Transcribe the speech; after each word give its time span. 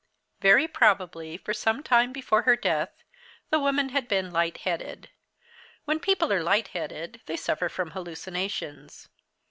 Very 0.39 0.67
probably 0.67 1.37
for 1.37 1.53
some 1.53 1.83
time 1.83 2.11
before 2.11 2.41
her 2.41 2.55
death, 2.55 3.03
the 3.51 3.59
woman 3.59 3.89
had 3.89 4.07
been 4.07 4.31
light 4.31 4.57
headed. 4.65 5.11
When 5.85 5.99
people 5.99 6.33
are 6.33 6.41
light 6.41 6.69
headed 6.69 7.21
they 7.27 7.37
suffer 7.37 7.69
from 7.69 7.91
hallucinations. 7.91 9.09